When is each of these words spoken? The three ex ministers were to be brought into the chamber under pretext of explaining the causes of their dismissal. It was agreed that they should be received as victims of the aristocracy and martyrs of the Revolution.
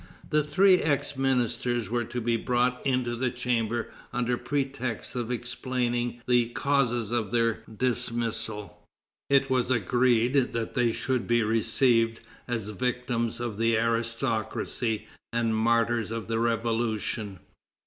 The 0.31 0.41
three 0.41 0.77
ex 0.81 1.15
ministers 1.15 1.87
were 1.91 2.05
to 2.05 2.19
be 2.19 2.35
brought 2.35 2.83
into 2.83 3.15
the 3.15 3.29
chamber 3.29 3.91
under 4.11 4.35
pretext 4.35 5.15
of 5.15 5.29
explaining 5.29 6.23
the 6.27 6.49
causes 6.49 7.11
of 7.11 7.29
their 7.29 7.59
dismissal. 7.77 8.81
It 9.29 9.51
was 9.51 9.69
agreed 9.69 10.53
that 10.53 10.73
they 10.73 10.91
should 10.91 11.27
be 11.27 11.43
received 11.43 12.21
as 12.47 12.69
victims 12.69 13.39
of 13.39 13.59
the 13.59 13.77
aristocracy 13.77 15.05
and 15.31 15.55
martyrs 15.55 16.09
of 16.09 16.27
the 16.27 16.39
Revolution. 16.39 17.37